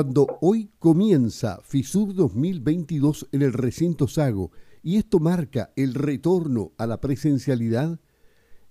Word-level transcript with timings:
Cuando 0.00 0.38
hoy 0.42 0.70
comienza 0.78 1.60
FISUR 1.64 2.14
2022 2.14 3.30
en 3.32 3.42
el 3.42 3.52
recinto 3.52 4.06
Sago 4.06 4.52
y 4.80 4.96
esto 4.96 5.18
marca 5.18 5.72
el 5.74 5.92
retorno 5.92 6.70
a 6.78 6.86
la 6.86 7.00
presencialidad, 7.00 7.98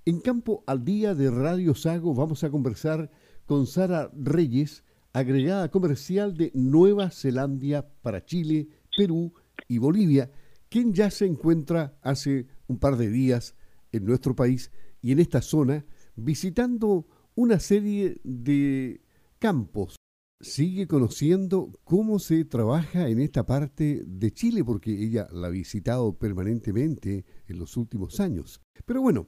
en 0.06 0.22
Campo 0.22 0.64
al 0.68 0.86
Día 0.86 1.16
de 1.16 1.30
Radio 1.30 1.76
Sago 1.76 2.14
vamos 2.14 2.46
a 2.46 2.50
conversar 2.50 3.12
con 3.46 3.68
Sara 3.68 4.10
Reyes, 4.16 4.86
agregada 5.12 5.70
comercial 5.70 6.38
de 6.38 6.50
Nueva 6.54 7.10
Zelanda 7.10 7.86
para 8.02 8.24
Chile, 8.24 8.70
Perú 8.96 9.34
y 9.68 9.80
Bolivia, 9.80 10.32
quien 10.70 10.94
ya 10.94 11.12
se 11.12 11.26
encuentra 11.26 12.00
hace 12.04 12.48
un 12.68 12.80
par 12.80 12.96
de 12.96 13.10
días 13.10 13.54
en 13.92 14.06
nuestro 14.06 14.34
país 14.34 14.72
y 15.02 15.12
en 15.12 15.20
esta 15.20 15.42
zona 15.42 15.86
visitando 16.16 17.06
una 17.36 17.60
serie 17.60 18.22
de 18.24 19.02
campos 19.40 19.97
sigue 20.40 20.88
conociendo 20.88 21.72
cómo 21.84 22.20
se 22.20 22.46
trabaja 22.46 23.10
en 23.10 23.20
esta 23.20 23.46
parte 23.46 24.04
de 24.06 24.32
Chile, 24.32 24.64
porque 24.64 24.92
ella 24.92 25.28
la 25.32 25.48
ha 25.48 25.50
visitado 25.52 26.18
permanentemente 26.18 27.26
en 27.48 27.60
los 27.60 27.78
últimos 27.78 28.20
años. 28.20 28.62
Pero 28.86 29.02
bueno, 29.02 29.28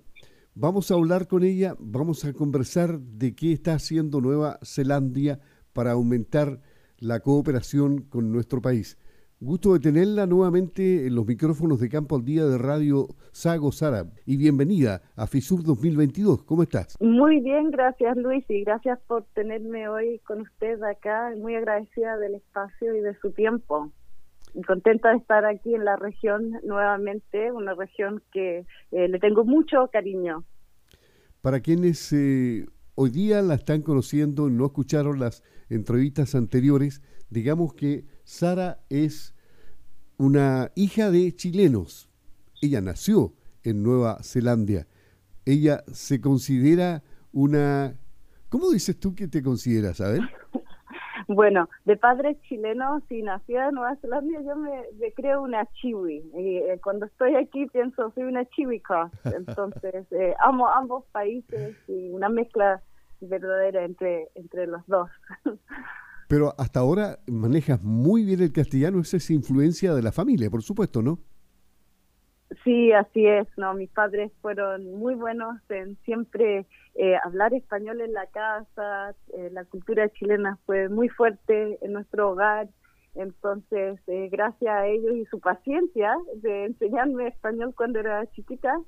vamos 0.54 0.92
a 0.92 0.96
hablar 0.96 1.28
con 1.28 1.44
ella, 1.44 1.76
vamos 1.80 2.26
a 2.26 2.34
conversar 2.34 3.00
de 3.00 3.36
qué 3.36 3.54
está 3.54 3.74
haciendo 3.74 4.22
Nueva 4.22 4.60
Zelanda 4.64 5.40
para 5.74 5.92
aumentar 5.92 6.62
la 6.98 7.22
cooperación 7.22 8.02
con 8.04 8.32
nuestro 8.32 8.62
país. 8.62 8.98
Gusto 9.42 9.72
de 9.72 9.80
tenerla 9.80 10.26
nuevamente 10.26 11.08
en 11.08 11.16
los 11.16 11.26
micrófonos 11.26 11.80
de 11.80 11.88
Campo 11.88 12.18
al 12.18 12.26
Día 12.26 12.44
de 12.44 12.58
Radio 12.58 13.08
Sago 13.32 13.72
Sara 13.72 14.04
y 14.26 14.36
bienvenida 14.36 15.02
a 15.16 15.28
FISUR 15.28 15.64
2022. 15.64 16.44
¿Cómo 16.44 16.62
estás? 16.62 16.98
Muy 17.00 17.40
bien, 17.40 17.72
gracias 17.72 18.18
Luis 18.18 18.44
y 18.50 18.66
gracias 18.66 19.00
por 19.08 19.24
tenerme 19.36 19.88
hoy 19.88 20.20
con 20.28 20.42
usted 20.42 20.84
acá. 20.84 21.32
Muy 21.38 21.56
agradecida 21.56 22.18
del 22.18 22.36
espacio 22.36 22.94
y 22.94 23.00
de 23.00 23.18
su 23.22 23.32
tiempo. 23.32 23.94
Y 24.56 24.62
contenta 24.64 25.12
de 25.12 25.20
estar 25.20 25.46
aquí 25.46 25.74
en 25.74 25.86
la 25.86 25.96
región 25.96 26.60
nuevamente, 26.66 27.54
una 27.54 27.76
región 27.76 28.22
que 28.34 28.66
eh, 28.92 29.08
le 29.08 29.20
tengo 29.20 29.46
mucho 29.46 29.88
cariño. 29.90 30.44
Para 31.40 31.62
quienes 31.62 32.12
eh, 32.12 32.66
hoy 32.96 33.10
día 33.10 33.42
la 33.42 33.54
están 33.54 33.84
conociendo 33.84 34.50
y 34.50 34.52
no 34.52 34.66
escucharon 34.66 35.18
las 35.18 35.44
entrevistas 35.70 36.36
anteriores, 36.36 37.02
digamos 37.30 37.74
que 37.74 38.06
Sara 38.24 38.80
es 38.90 39.36
una 40.18 40.72
hija 40.76 41.12
de 41.12 41.34
chilenos. 41.36 42.10
Ella 42.62 42.82
nació 42.82 43.34
en 43.64 43.84
Nueva 43.84 44.22
Zelanda. 44.22 44.86
Ella 45.46 45.84
se 45.92 46.20
considera 46.20 47.04
una... 47.32 47.96
¿Cómo 48.50 48.70
dices 48.72 49.00
tú 49.00 49.16
que 49.16 49.28
te 49.28 49.42
consideras, 49.44 50.02
a 50.02 50.10
ver? 50.10 50.22
Bueno, 51.28 51.70
de 51.86 51.96
padres 51.96 52.42
chilenos 52.42 53.04
y 53.08 53.22
nacida 53.22 53.70
en 53.70 53.76
Nueva 53.76 53.96
Zelanda, 53.98 54.42
yo 54.42 54.56
me, 54.56 54.82
creo 55.16 55.44
una 55.44 55.64
chiwi. 55.74 56.24
Y, 56.34 56.58
eh, 56.58 56.80
cuando 56.84 57.06
estoy 57.06 57.36
aquí 57.36 57.68
pienso, 57.68 58.12
soy 58.16 58.24
una 58.24 58.46
chiwica. 58.46 59.12
Entonces, 59.38 60.12
eh, 60.12 60.34
amo 60.40 60.68
ambos 60.68 61.06
países 61.12 61.78
y 61.88 62.10
una 62.10 62.30
mezcla 62.30 62.82
verdadera 63.22 63.86
entre, 63.86 64.30
entre 64.34 64.66
los 64.66 64.82
dos. 64.88 65.08
Pero 66.30 66.54
hasta 66.60 66.80
ahora 66.80 67.18
manejas 67.26 67.82
muy 67.82 68.24
bien 68.24 68.40
el 68.42 68.54
castellano, 68.54 69.02
esa 69.02 69.18
es 69.18 69.32
influencia 69.32 69.96
de 69.96 70.04
la 70.04 70.12
familia, 70.12 70.52
por 70.52 70.62
supuesto, 70.62 71.02
¿no? 71.02 71.18
Sí, 72.64 72.92
así 72.92 73.26
es, 73.26 73.48
no, 73.58 73.74
mis 73.74 73.90
padres 73.90 74.32
fueron 74.40 74.94
muy 74.94 75.16
buenos 75.16 75.58
en 75.70 75.98
siempre 76.06 76.68
eh, 76.94 77.16
hablar 77.24 77.56
español 77.56 78.02
en 78.02 78.14
la 78.14 78.28
casa, 78.28 79.16
eh, 79.36 79.50
la 79.52 79.66
cultura 79.66 80.08
chilena 80.10 80.60
fue 80.68 80.88
muy 80.88 81.10
fuerte 81.10 81.80
en 81.82 81.94
nuestro 81.94 82.30
hogar, 82.30 82.70
entonces 83.16 84.00
eh, 84.06 84.30
gracias 84.32 84.72
a 84.72 84.86
ellos 84.86 85.16
y 85.16 85.26
su 85.26 85.40
paciencia 85.40 86.16
de 86.44 86.66
enseñarme 86.66 87.28
español 87.28 87.74
cuando 87.76 88.00
era 88.00 88.30
chiquita, 88.34 88.80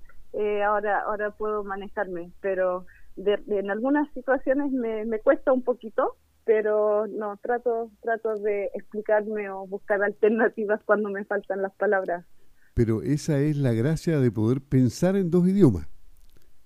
ahora 0.68 1.02
ahora 1.02 1.32
puedo 1.32 1.64
manejarme, 1.64 2.32
pero 2.40 2.86
en 3.18 3.72
algunas 3.72 4.08
situaciones 4.14 4.72
me, 4.72 5.06
me 5.06 5.20
cuesta 5.20 5.52
un 5.52 5.64
poquito, 5.64 6.16
pero 6.46 7.08
no, 7.08 7.38
trato, 7.38 7.92
trato 8.02 8.38
de 8.40 8.70
explicarme 8.74 9.50
o 9.50 9.68
buscar 9.68 10.04
alternativas 10.04 10.82
cuando 10.86 11.10
me 11.10 11.26
faltan 11.26 11.62
las 11.62 11.74
palabras. 11.74 12.26
Pero 12.74 13.02
esa 13.02 13.40
es 13.40 13.58
la 13.58 13.74
gracia 13.74 14.20
de 14.20 14.32
poder 14.32 14.62
pensar 14.62 15.16
en 15.16 15.30
dos 15.30 15.48
idiomas. 15.48 15.88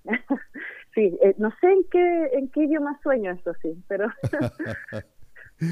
sí, 0.94 1.18
eh, 1.22 1.34
no 1.38 1.50
sé 1.60 1.66
en 1.66 1.84
qué, 1.90 2.26
en 2.34 2.48
qué 2.48 2.64
idioma 2.64 2.98
sueño, 3.02 3.32
eso 3.32 3.52
sí, 3.60 3.82
pero... 3.88 4.06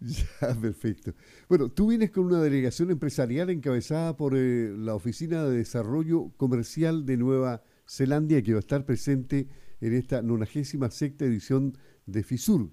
ya, 0.00 0.60
perfecto. 0.60 1.12
Bueno, 1.48 1.68
tú 1.68 1.88
vienes 1.88 2.10
con 2.10 2.24
una 2.24 2.40
delegación 2.40 2.90
empresarial 2.90 3.50
encabezada 3.50 4.16
por 4.16 4.34
eh, 4.34 4.72
la 4.76 4.94
Oficina 4.94 5.44
de 5.44 5.58
Desarrollo 5.58 6.32
Comercial 6.36 7.04
de 7.04 7.16
Nueva 7.16 7.62
Zelanda 7.86 8.42
que 8.42 8.52
va 8.52 8.58
a 8.58 8.60
estar 8.60 8.84
presente 8.84 9.46
en 9.80 9.94
esta 9.94 10.22
96 10.22 11.20
edición 11.20 11.76
de 12.06 12.22
FISUR 12.22 12.70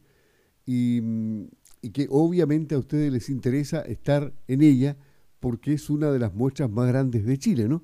y, 0.66 1.50
que 1.94 2.08
obviamente 2.10 2.76
a 2.76 2.80
ustedes 2.80 3.12
les 3.12 3.30
interesa 3.30 3.82
estar 3.82 4.32
en 4.48 4.62
ella 4.62 4.96
porque 5.40 5.74
es 5.74 5.90
una 5.90 6.12
de 6.12 6.20
las 6.20 6.34
muestras 6.34 6.70
más 6.70 6.88
grandes 6.88 7.26
de 7.26 7.38
Chile, 7.38 7.68
¿no? 7.68 7.84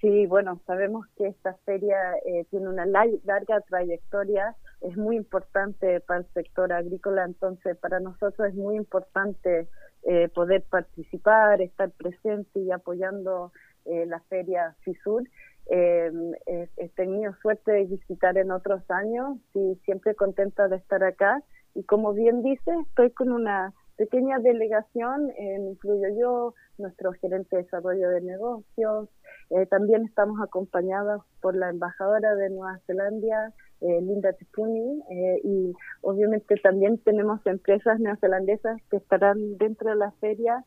Sí, 0.00 0.26
bueno, 0.26 0.60
sabemos 0.66 1.06
que 1.16 1.28
esta 1.28 1.54
feria 1.64 1.96
eh, 2.26 2.44
tiene 2.50 2.68
una 2.68 2.86
larga 2.86 3.60
trayectoria, 3.68 4.56
es 4.80 4.96
muy 4.96 5.16
importante 5.16 6.00
para 6.00 6.20
el 6.20 6.26
sector 6.34 6.72
agrícola, 6.72 7.24
entonces 7.24 7.76
para 7.76 8.00
nosotros 8.00 8.48
es 8.48 8.54
muy 8.54 8.76
importante 8.76 9.68
eh, 10.04 10.28
poder 10.28 10.62
participar, 10.62 11.62
estar 11.62 11.90
presente 11.92 12.58
y 12.58 12.72
apoyando 12.72 13.52
eh, 13.84 14.06
la 14.06 14.18
feria 14.22 14.74
FISUR. 14.80 15.28
He 15.70 16.88
tenido 16.96 17.34
suerte 17.40 17.72
de 17.72 17.84
visitar 17.84 18.36
en 18.36 18.50
otros 18.50 18.82
años 18.90 19.38
y 19.54 19.76
siempre 19.84 20.14
contenta 20.14 20.68
de 20.68 20.76
estar 20.76 21.02
acá. 21.04 21.42
Y 21.74 21.84
como 21.84 22.12
bien 22.12 22.42
dice, 22.42 22.70
estoy 22.88 23.10
con 23.10 23.32
una 23.32 23.72
pequeña 23.96 24.38
delegación, 24.38 25.30
eh, 25.38 25.58
incluyo 25.60 26.08
yo, 26.18 26.54
nuestro 26.78 27.12
gerente 27.12 27.56
de 27.56 27.62
desarrollo 27.62 28.08
de 28.08 28.20
negocios, 28.22 29.08
eh, 29.50 29.66
también 29.66 30.04
estamos 30.04 30.40
acompañados 30.42 31.22
por 31.40 31.54
la 31.54 31.70
embajadora 31.70 32.34
de 32.34 32.50
Nueva 32.50 32.80
Zelanda, 32.86 33.52
eh, 33.80 34.00
Linda 34.00 34.32
Tipuni, 34.32 35.02
y 35.44 35.72
obviamente 36.00 36.56
también 36.56 36.98
tenemos 36.98 37.44
empresas 37.46 38.00
neozelandesas 38.00 38.80
que 38.90 38.96
estarán 38.96 39.58
dentro 39.58 39.90
de 39.90 39.96
la 39.96 40.12
feria 40.20 40.64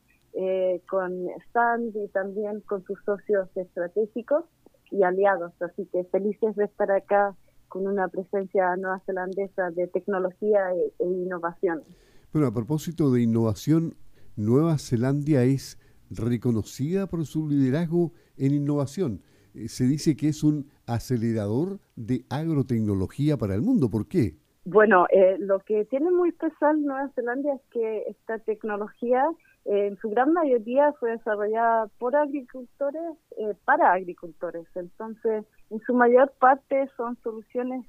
con 0.90 1.30
stand 1.48 1.96
y 1.96 2.10
también 2.10 2.60
con 2.62 2.84
sus 2.84 3.02
socios 3.06 3.48
estratégicos 3.56 4.44
y 4.92 5.04
aliados, 5.04 5.54
así 5.62 5.88
que 5.92 6.04
felices 6.06 6.56
de 6.56 6.66
estar 6.66 6.92
acá 6.92 7.36
con 7.68 7.88
una 7.88 8.08
presencia 8.08 8.76
nueva 8.78 9.02
zelandesa 9.06 9.72
de 9.72 9.88
tecnología 9.88 10.74
e, 10.74 10.94
e, 11.00 11.06
innovación. 11.06 11.84
Bueno, 12.32 12.48
a 12.48 12.54
propósito 12.54 13.12
de 13.12 13.22
innovación, 13.22 13.96
Nueva 14.36 14.78
Zelanda 14.78 15.44
es 15.44 15.80
reconocida 16.10 17.08
por 17.08 17.26
su 17.26 17.48
liderazgo 17.48 18.12
en 18.38 18.54
innovación. 18.54 19.22
Eh, 19.54 19.70
se 19.70 19.86
dice 19.86 20.16
que 20.16 20.30
es 20.30 20.44
un 20.44 20.70
acelerador 20.86 21.80
de 21.96 22.26
agrotecnología 22.30 23.38
para 23.38 23.56
el 23.56 23.62
mundo. 23.62 23.90
¿Por 23.90 24.08
qué? 24.08 24.36
Bueno, 24.66 25.06
eh, 25.12 25.38
lo 25.40 25.60
que 25.60 25.86
tiene 25.86 26.12
muy 26.12 26.30
especial 26.30 26.82
Nueva 26.84 27.10
Zelanda 27.14 27.54
es 27.54 27.62
que 27.72 28.04
esta 28.10 28.40
tecnología 28.40 29.24
en 29.66 29.98
su 29.98 30.10
gran 30.10 30.32
mayoría 30.32 30.94
fue 30.94 31.12
desarrollada 31.12 31.88
por 31.98 32.16
agricultores 32.16 33.18
para 33.66 33.94
agricultores. 33.94 34.68
Entonces, 34.76 35.44
en 35.72 35.80
su 35.82 35.94
mayor 35.94 36.32
parte 36.40 36.88
son 36.96 37.18
soluciones 37.24 37.86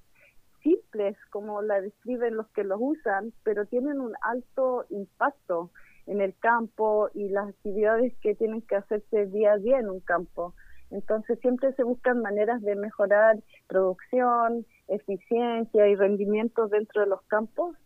simples 0.62 1.16
como 1.30 1.62
la 1.62 1.80
describen 1.80 2.36
los 2.36 2.48
que 2.48 2.64
los 2.64 2.78
usan, 2.80 3.32
pero 3.44 3.66
tienen 3.66 4.00
un 4.00 4.14
alto 4.22 4.84
impacto 4.88 5.70
en 6.06 6.20
el 6.20 6.34
campo 6.38 7.10
y 7.14 7.28
las 7.28 7.48
actividades 7.48 8.16
que 8.20 8.34
tienen 8.34 8.62
que 8.62 8.76
hacerse 8.76 9.26
día 9.26 9.52
a 9.52 9.58
día 9.58 9.78
en 9.78 9.90
un 9.90 10.00
campo. 10.00 10.54
Entonces 10.90 11.38
siempre 11.40 11.72
se 11.74 11.82
buscan 11.82 12.22
maneras 12.22 12.62
de 12.62 12.74
mejorar 12.74 13.36
producción, 13.66 14.64
eficiencia 14.88 15.88
y 15.88 15.94
rendimiento 15.94 16.68
dentro 16.68 17.02
de 17.02 17.08
los 17.08 17.22
campos, 17.22 17.76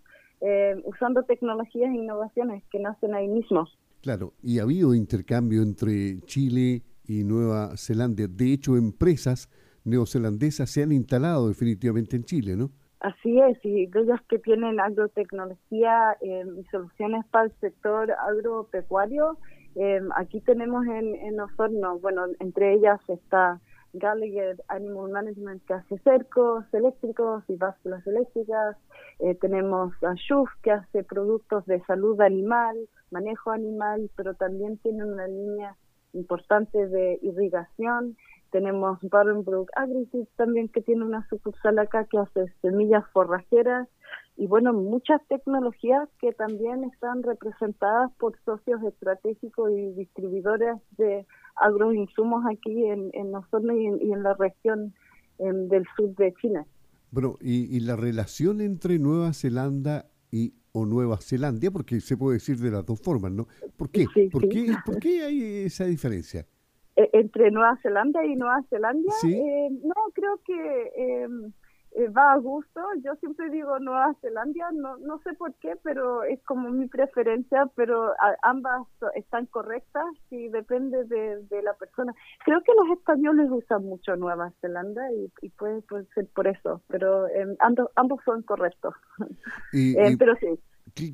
eh, 0.41 0.81
usando 0.85 1.23
tecnologías 1.25 1.91
e 1.91 1.97
innovaciones 1.97 2.63
que 2.71 2.79
nacen 2.79 3.15
ahí 3.15 3.29
mismo. 3.29 3.69
Claro, 4.03 4.33
y 4.43 4.59
ha 4.59 4.63
habido 4.63 4.95
intercambio 4.95 5.63
entre 5.63 6.21
Chile 6.23 6.83
y 7.05 7.25
Nueva 7.25 7.77
Zelanda. 7.77 8.27
De 8.29 8.53
hecho, 8.53 8.77
empresas 8.77 9.49
neozelandesas 9.85 10.71
se 10.71 10.83
han 10.83 10.93
instalado 10.93 11.49
definitivamente 11.49 12.17
en 12.17 12.25
Chile, 12.25 12.57
¿no? 12.57 12.71
Así 13.01 13.39
es, 13.41 13.59
y 13.65 13.87
aquellas 13.87 14.21
que 14.29 14.39
tienen 14.39 14.79
agrotecnología 14.79 16.17
eh, 16.21 16.45
y 16.59 16.65
soluciones 16.65 17.25
para 17.31 17.47
el 17.47 17.53
sector 17.61 18.13
agropecuario, 18.13 19.39
eh, 19.77 20.01
aquí 20.17 20.41
tenemos 20.41 20.85
en, 20.87 21.15
en 21.15 21.41
Osorno, 21.41 21.99
bueno, 21.99 22.27
entre 22.41 22.75
ellas 22.75 23.01
está 23.09 23.61
Gallagher 23.93 24.63
Animal 24.69 25.11
Management 25.11 25.65
que 25.67 25.75
hace 25.75 25.99
cercos 25.99 26.65
eléctricos 26.73 27.43
y 27.49 27.57
básculas 27.57 28.07
eléctricas. 28.07 28.77
Eh, 29.23 29.35
tenemos 29.35 29.93
a 30.03 30.15
que 30.63 30.71
hace 30.71 31.05
productos 31.05 31.67
de 31.67 31.81
salud 31.85 32.21
animal, 32.21 32.77
manejo 33.11 33.51
animal, 33.51 34.11
pero 34.17 34.35
también 34.35 34.79
tiene 34.79 35.05
una 35.05 35.27
línea 35.27 35.77
importante 36.15 36.89
de 36.89 37.19
irrigación. 37.23 38.17
Tenemos 38.51 38.99
Barenbrook 39.03 39.71
Agriculture 39.77 40.27
también 40.37 40.69
que 40.69 40.81
tiene 40.81 41.05
una 41.05 41.29
sucursal 41.29 41.79
acá 41.79 42.07
que 42.07 42.19
hace 42.19 42.47
semillas 42.63 43.05
forrajeras 43.13 43.89
y 44.37 44.47
bueno, 44.47 44.73
muchas 44.73 45.21
tecnologías 45.29 46.09
que 46.19 46.33
también 46.33 46.85
están 46.85 47.23
representadas 47.23 48.11
por 48.19 48.39
socios 48.45 48.83
estratégicos 48.85 49.71
y 49.71 49.93
distribuidores 49.93 50.77
de 50.97 51.27
agroinsumos 51.57 52.45
aquí 52.51 52.87
en, 52.87 53.11
en 53.13 53.35
Osorno 53.35 53.77
y 53.77 53.87
en, 53.87 54.23
la 54.23 54.33
región 54.33 54.95
del 55.39 55.85
sur 55.95 56.15
de 56.17 56.33
China. 56.41 56.65
Bueno, 57.11 57.37
y, 57.41 57.77
y, 57.77 57.81
la 57.81 57.97
relación 57.97 58.61
entre 58.61 58.99
Nueva 58.99 59.33
Zelanda 59.33 60.11
y 60.31 60.55
o 60.73 60.87
Nueva 60.87 61.19
Zelanda, 61.19 61.71
porque 61.71 62.01
se 62.01 62.17
puede 62.17 62.35
decir 62.35 62.57
de 62.59 62.71
las 62.71 62.87
dos 62.87 63.01
formas, 63.01 63.33
¿no? 63.33 63.49
¿Por 63.77 63.91
qué? 63.91 64.07
¿Por, 64.31 64.49
Qué, 64.49 64.73
¿Por 64.85 64.99
qué 64.99 65.25
hay 65.25 65.43
esa 65.67 65.85
diferencia? 65.85 66.47
E, 66.97 67.11
entre 67.13 67.51
Nueva 67.51 67.77
Zelanda 67.83 68.25
y 68.25 68.37
Nueva 68.37 68.63
Zelanda, 68.69 69.13
eh, 69.25 69.69
no, 69.83 69.95
creo 70.15 70.41
que 70.45 70.93
em, 70.97 71.53
eh, 71.93 72.09
va 72.09 72.33
a 72.33 72.39
gusto. 72.39 72.81
Yo 73.05 73.15
siempre 73.17 73.51
digo 73.51 73.79
Nueva 73.79 74.15
Zelanda, 74.21 74.71
no, 74.73 74.97
no 74.99 75.19
sé 75.23 75.35
por 75.35 75.55
qué, 75.55 75.75
pero 75.83 76.23
es 76.23 76.41
como 76.45 76.71
mi 76.71 76.87
preferencia, 76.87 77.69
pero 77.75 78.13
ambas 78.43 78.87
están 79.15 79.47
correctas 79.47 80.07
y 80.31 80.49
depende 80.49 81.05
de, 81.05 81.63
la 81.63 81.75
persona. 81.75 82.15
Creo 82.45 82.63
que 82.63 82.73
los 82.75 82.99
españoles 82.99 83.49
usan 83.51 83.85
mucho 83.85 84.17
Nueva 84.17 84.53
Zelanda 84.61 85.03
y, 85.13 85.49
puede, 85.51 85.83
ser 86.15 86.27
por 86.35 86.47
eso, 86.47 86.81
pero 86.89 87.29
em, 87.29 87.57
ambos, 87.61 88.21
son 88.25 88.43
correctos. 88.43 88.95
Eh, 89.73 90.17
pero 90.19 90.35
sí. 90.37 90.59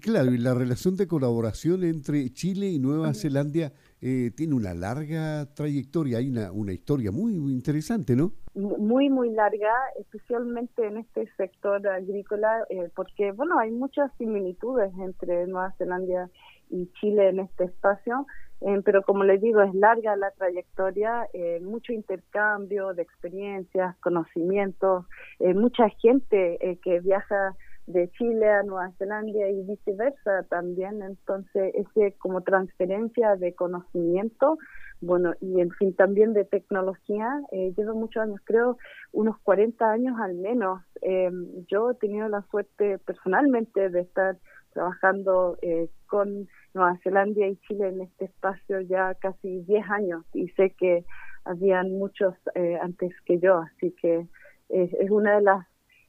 Claro, 0.03 0.33
y 0.33 0.39
la 0.39 0.55
relación 0.55 0.97
de 0.97 1.07
colaboración 1.07 1.85
entre 1.85 2.31
Chile 2.33 2.67
y 2.67 2.79
Nueva 2.79 3.13
Zelanda 3.15 3.73
eh, 4.01 4.31
tiene 4.37 4.55
una 4.55 4.75
larga 4.75 5.47
trayectoria, 5.55 6.19
hay 6.19 6.29
una, 6.29 6.51
una 6.51 6.73
historia 6.73 7.13
muy, 7.13 7.35
interesante, 7.35 8.17
¿no? 8.17 8.33
Muy, 8.55 9.11
muy 9.11 9.31
larga, 9.31 9.73
especialmente 10.01 10.87
en 10.87 10.97
este 10.99 11.29
sector 11.37 11.87
agrícola, 11.87 12.65
eh, 12.71 12.91
porque, 12.95 13.33
bueno, 13.33 13.59
hay 13.59 13.71
muchas 13.71 14.11
similitudes 14.17 14.93
entre 14.99 15.47
Nueva 15.47 15.73
Zelanda 15.79 16.31
y 16.71 16.91
Chile 17.01 17.29
en 17.29 17.41
este 17.41 17.65
espacio, 17.65 18.27
eh, 18.63 18.81
pero 18.85 19.03
como 19.03 19.25
les 19.25 19.41
digo, 19.41 19.61
es 19.61 19.75
larga 19.75 20.17
la 20.17 20.31
trayectoria, 20.33 21.29
mucho 21.61 21.93
intercambio 21.93 22.95
de 22.95 23.03
experiencias, 23.03 23.95
conocimientos, 23.99 25.05
mucha 25.39 25.91
gente 25.91 26.79
que 26.83 27.01
viaja 27.01 27.55
de 27.87 28.11
Chile 28.11 28.49
a 28.51 28.63
Nueva 28.63 28.91
Zelanda 28.99 29.49
y 29.49 29.63
viceversa 29.63 30.43
también. 30.49 31.03
Entonces, 31.03 31.73
ese 31.75 32.13
como 32.19 32.43
transferencia 32.43 33.37
de 33.37 33.55
conocimiento, 33.55 34.59
bueno, 35.01 35.35
y 35.41 35.61
en 35.61 35.71
fin, 35.73 35.95
también 35.95 36.33
de 36.33 36.45
tecnología, 36.45 37.29
eh, 37.53 37.73
llevo 37.77 37.95
muchos 37.95 38.23
años, 38.23 38.41
creo 38.45 38.79
unos 39.13 39.39
40 39.41 39.91
años 39.91 40.19
al 40.21 40.35
menos. 40.35 40.83
Eh, 41.03 41.31
yo 41.69 41.91
he 41.91 41.95
tenido 41.95 42.29
la 42.29 42.43
suerte 42.51 42.99
personalmente 42.99 43.91
de 43.91 44.01
estar 44.01 44.37
trabajando 44.73 45.57
eh, 45.63 45.89
con 46.07 46.49
Nueva 46.75 46.99
Zelanda 47.03 47.47
y 47.47 47.57
Chile 47.69 47.89
en 47.89 48.03
este 48.03 48.27
espacio 48.27 48.81
ya 48.81 49.15
casi 49.15 49.61
10 49.63 49.91
años 49.91 50.25
y 50.35 50.49
sé 50.51 50.71
que 50.71 51.05
habían 51.45 51.93
muchos 51.93 52.35
eh, 52.55 52.79
antes 52.83 53.13
que 53.25 53.39
yo, 53.39 53.59
así 53.59 53.93
que 53.93 54.27
es 54.69 55.11
una 55.11 55.37
de 55.37 55.43
las 55.43 55.65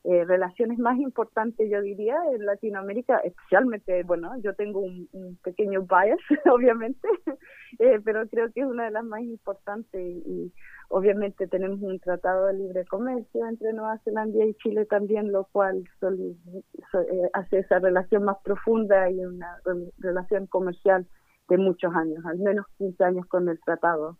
eh, 0.10 0.24
relaciones 0.24 0.80
más 0.80 0.98
importantes, 1.00 1.70
yo 1.70 1.82
diría, 1.82 2.16
en 2.34 2.46
Latinoamérica, 2.46 3.18
especialmente, 3.26 4.04
bueno, 4.04 4.32
yo 4.42 4.56
tengo 4.56 4.80
un, 4.80 5.38
pequeño 5.44 5.82
bias, 5.82 6.20
obviamente, 6.50 7.06
eh, 7.80 8.00
pero 8.06 8.26
creo 8.30 8.50
que 8.54 8.62
es 8.62 8.66
una 8.66 8.86
de 8.86 8.92
las 8.92 9.04
más 9.04 9.20
importantes 9.20 10.02
y, 10.02 10.54
obviamente 10.88 11.48
tenemos 11.48 11.82
un 11.82 12.00
tratado 12.00 12.46
de 12.46 12.54
libre 12.54 12.86
comercio 12.86 13.46
entre 13.46 13.74
Nueva 13.74 14.00
Zelanda 14.06 14.46
y 14.46 14.54
Chile 14.54 14.86
también, 14.86 15.34
lo 15.34 15.44
cual 15.52 15.84
eh, 16.02 17.30
hace 17.34 17.60
esa 17.60 17.80
relación 17.80 18.24
más 18.24 18.38
profunda 18.46 19.12
y 19.12 19.26
una 19.26 19.60
relación 19.98 20.48
comercial 20.48 21.06
de 21.50 21.58
muchos 21.58 21.94
años, 21.94 22.26
al 22.26 22.40
menos 22.40 22.66
15 22.78 23.04
años 23.04 23.26
con 23.26 23.50
el 23.50 23.60
tratado 23.60 24.18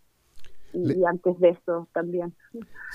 y, 0.78 1.04
antes 1.06 1.40
de 1.40 1.50
eso 1.50 1.88
también. 1.94 2.34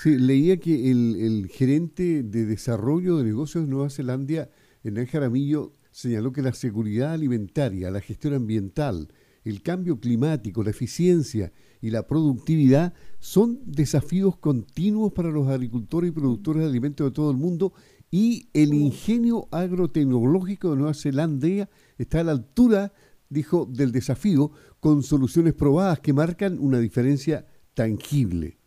Sí, 0.01 0.17
leía 0.17 0.57
que 0.57 0.91
el, 0.91 1.47
gerente 1.51 2.23
de 2.23 2.45
desarrollo 2.45 3.17
de 3.17 3.25
negocios 3.25 3.65
de 3.65 3.69
Nueva 3.69 3.89
Zelanda, 3.89 4.49
Hernán 4.83 5.05
Jaramillo, 5.05 5.73
señaló 5.91 6.31
que 6.31 6.41
la 6.41 6.53
seguridad 6.53 7.13
alimentaria, 7.13 7.91
la 7.91 8.01
gestión 8.01 8.33
ambiental, 8.33 9.09
el 9.43 9.61
cambio 9.61 9.99
climático, 9.99 10.63
la 10.63 10.71
eficiencia 10.71 11.51
y 11.81 11.89
la 11.89 12.07
productividad 12.07 12.93
son 13.19 13.59
desafíos 13.65 14.37
continuos 14.37 15.11
para 15.11 15.29
los 15.29 15.47
agricultores 15.49 16.09
y 16.09 16.13
productores 16.13 16.63
de 16.63 16.69
alimentos 16.69 17.05
de 17.05 17.11
todo 17.11 17.29
el 17.29 17.37
mundo 17.37 17.73
y 18.09 18.47
el 18.53 18.73
ingenio 18.73 19.47
agrotecnológico 19.51 20.69
de 20.69 20.77
Nueva 20.77 20.93
Zelanda 20.93 21.67
está 21.97 22.19
a 22.19 22.23
la 22.23 22.31
altura, 22.31 22.93
dijo, 23.27 23.65
del 23.65 23.91
desafío 23.91 24.51
con 24.79 25.01
soluciones 25.01 25.53
probadas 25.53 25.99
que 25.99 26.13
marcan 26.13 26.59
una 26.59 26.79
diferencia 26.79 27.45
tangible. 27.73 28.57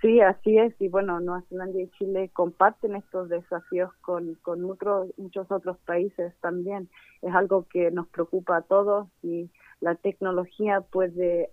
Sí, 0.00 0.20
así 0.20 0.58
es. 0.58 0.74
Y 0.80 0.88
bueno, 0.88 1.18
Nueva 1.18 1.42
Zelanda 1.48 1.80
y 1.80 1.88
Chile 1.98 2.30
comparten 2.32 2.94
estos 2.94 3.28
desafíos 3.28 3.92
con, 4.00 4.34
con 4.42 4.62
muchos 4.62 5.50
otros 5.50 5.76
países 5.78 6.32
también. 6.40 6.88
Es 7.22 7.34
algo 7.34 7.66
que 7.68 7.90
nos 7.90 8.06
preocupa 8.08 8.58
a 8.58 8.62
todos 8.62 9.08
y 9.22 9.50
la 9.80 9.96
tecnología 9.96 10.82
puede 10.82 11.50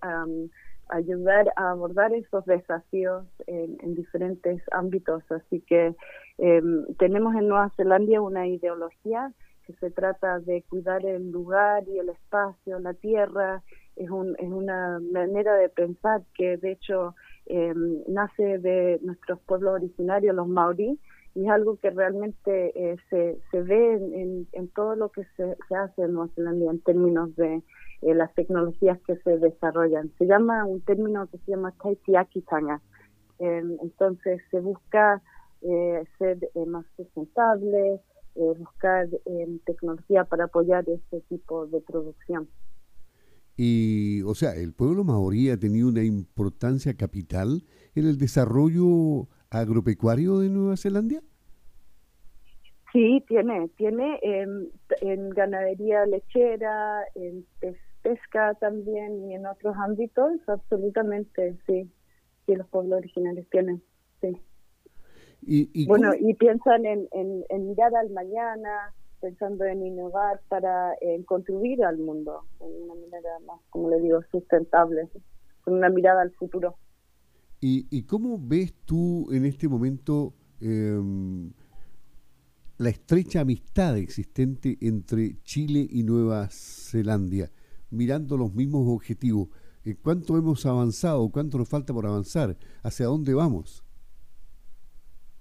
ayudar 0.90 1.52
a 1.56 1.72
abordar 1.72 2.14
esos 2.14 2.46
desafíos 2.46 3.26
en, 3.48 3.96
diferentes 3.96 4.62
ámbitos. 4.72 5.24
Así 5.32 5.62
que 5.62 5.96
em, 6.38 6.86
tenemos 7.00 7.34
en 7.36 7.48
Nueva 7.48 7.72
Zelanda 7.76 8.22
una 8.22 8.46
ideología 8.48 9.34
que 9.66 9.74
se 9.74 9.92
trata 9.92 10.40
de 10.40 10.64
cuidar 10.70 11.06
el 11.06 11.32
lugar 11.32 11.84
y 11.88 12.00
el 12.00 12.10
espacio, 12.10 12.80
la 12.80 12.94
tierra, 12.94 13.64
es, 13.96 14.10
un, 14.10 14.36
es 14.40 14.50
una 14.50 15.00
manera 15.12 15.56
de 15.56 15.70
pensar 15.70 16.24
que 16.34 16.58
de 16.58 16.74
hecho 16.74 17.16
em, 17.46 18.02
nace 18.08 18.58
de 18.60 19.00
nuestros 19.04 19.40
pueblos 19.42 19.76
originarios, 19.76 20.36
los 20.36 20.48
maorí, 20.48 21.00
y 21.34 21.46
es 21.46 21.50
algo 21.50 21.78
que 21.78 21.90
realmente 21.90 22.72
eh, 22.76 22.98
se, 23.10 23.38
se 23.52 23.62
ve 23.62 23.96
en, 24.54 24.70
todo 24.70 24.96
lo 24.96 25.10
que 25.10 25.26
se, 25.36 25.58
hace 25.76 26.04
en 26.04 26.14
Nueva 26.14 26.32
Zelanda 26.34 26.72
en 26.72 26.80
términos 26.80 27.36
de 27.36 27.62
eh, 28.02 28.14
las 28.16 28.34
tecnologías 28.36 29.00
que 29.06 29.18
se 29.18 29.38
desarrollan. 29.38 30.12
Se 30.18 30.26
llama 30.26 30.66
un 30.66 30.82
término 30.82 31.28
que 31.28 31.38
se 31.40 31.52
llama 31.52 31.74
Taitiakitanga. 31.82 32.82
Eh, 33.40 33.64
entonces 33.82 34.42
se 34.50 34.62
busca 34.62 35.22
eh, 35.62 36.06
ser 36.18 36.38
más 36.68 36.86
sustentable, 36.96 38.00
buscar 38.36 39.08
tecnología 39.66 40.26
para 40.26 40.46
apoyar 40.46 40.88
este 40.90 41.22
tipo 41.22 41.66
de 41.68 41.82
producción. 41.82 42.48
Y, 43.58 44.22
o 44.24 44.36
sea, 44.36 44.54
el 44.56 44.74
pueblo 44.74 45.04
maorí 45.04 45.50
ha 45.50 45.58
tenido 45.58 45.88
una 45.88 46.04
importancia 46.04 46.94
capital 46.96 47.64
en 47.96 48.06
el 48.06 48.18
desarrollo 48.18 49.28
agropecuario 49.50 50.40
de 50.40 50.50
Nueva 50.50 50.76
Zelanda. 50.76 51.22
Sí, 52.92 53.24
tiene, 53.28 53.70
tiene 53.78 54.20
en 54.22 55.30
ganadería 55.30 56.06
lechera, 56.06 57.04
en 57.16 57.46
pesca 58.02 58.54
también 58.56 59.30
y 59.30 59.34
en 59.34 59.46
otros 59.46 59.76
ámbitos, 59.78 60.34
absolutamente, 60.48 61.58
sí. 61.66 61.92
Sí, 62.46 62.56
los 62.56 62.68
pueblos 62.68 63.00
originarios 63.00 63.48
tienen, 63.50 63.82
sí. 64.22 64.38
Y, 65.48 65.86
bueno, 65.86 66.12
y 66.20 66.34
piensan 66.34 66.86
en, 66.86 67.08
en, 67.12 67.44
en 67.50 67.68
mirar 67.68 67.96
al 67.96 68.10
mañana, 68.10 68.94
pensando 69.22 69.64
en 69.66 69.86
innovar 69.86 70.42
para 70.50 70.94
contribuir 71.26 71.84
al 71.84 72.00
mundo 72.00 72.46
de 72.60 72.66
una 72.66 72.96
manera 72.96 73.40
más, 73.46 73.60
como 73.70 73.90
le 73.90 74.02
digo, 74.02 74.22
sustentable, 74.32 75.08
con 75.64 75.76
una 75.76 75.90
mirada 75.90 76.24
al 76.24 76.32
futuro. 76.32 76.76
¿Y, 77.62 77.88
y 77.90 78.04
cómo 78.04 78.40
ves 78.42 78.74
tú 78.86 79.32
en 79.32 79.46
este 79.46 79.68
momento 79.68 80.34
em, 80.60 81.52
la 82.78 82.90
estrecha 82.90 83.42
amistad 83.42 83.98
existente 83.98 84.78
entre 84.82 85.42
Chile 85.44 85.88
y 85.90 86.04
Nueva 86.04 86.48
Zelanda, 86.50 87.52
mirando 87.90 88.36
los 88.38 88.54
mismos 88.54 88.88
objetivos? 88.88 89.50
Eh, 89.84 89.96
¿Cuánto 90.02 90.38
hemos 90.38 90.66
avanzado? 90.66 91.30
¿Cuánto 91.30 91.60
nos 91.60 91.70
falta 91.70 91.94
por 91.94 92.06
avanzar? 92.06 92.58
¿Hacia 92.84 93.06
dónde 93.06 93.34
vamos? 93.34 93.85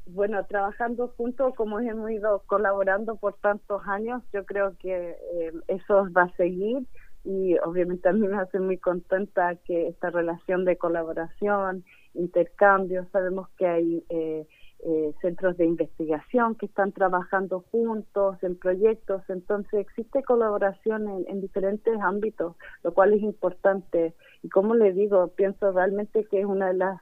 Bueno, 0.07 0.45
trabajando 0.47 1.09
juntos 1.17 1.55
como 1.55 1.81
hemos 1.81 2.11
ido 2.11 2.43
colaborando 2.47 3.17
por 3.17 3.35
tantos 3.39 3.83
años, 3.87 4.23
yo 4.33 4.45
creo 4.45 4.77
que 4.79 5.11
eh, 5.11 5.53
eso 5.69 6.07
va 6.13 6.25
a 6.25 6.37
seguir 6.37 6.87
y 7.25 7.57
obviamente 7.59 8.09
a 8.09 8.13
mí 8.13 8.27
me 8.27 8.37
hace 8.37 8.61
muy 8.61 8.77
contenta 8.77 9.57
que 9.57 9.89
esta 9.89 10.11
relación 10.11 10.65
de 10.65 10.77
colaboración, 10.77 11.85
intercambio, 12.13 13.07
sabemos 13.13 13.49
que 13.57 13.67
hay 13.67 14.05
eh, 14.11 14.47
eh, 14.87 15.15
centros 15.23 15.57
de 15.57 15.65
investigación 15.65 16.55
que 16.57 16.67
están 16.67 16.93
trabajando 16.93 17.65
juntos 17.73 18.37
en 18.43 18.57
proyectos, 18.57 19.23
entonces 19.29 19.81
existe 19.81 20.23
colaboración 20.23 21.25
en, 21.27 21.41
diferentes 21.41 21.99
ámbitos, 22.03 22.55
lo 22.83 22.93
cual 22.93 23.15
es 23.15 23.23
importante. 23.23 24.15
Y 24.43 24.51
como 24.51 24.75
le 24.75 24.93
digo, 24.93 25.29
pienso 25.29 25.73
realmente 25.73 26.27
que 26.27 26.41
es 26.41 26.45
una 26.45 26.69
de 26.69 26.75
las 26.75 27.01